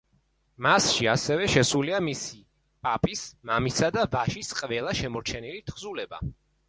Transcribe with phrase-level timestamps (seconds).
[0.67, 2.39] მასში ასევე შესულია მისი
[2.87, 6.23] პაპის, მამისა და ვაჟის ყველა შემორჩენილი თხზულება.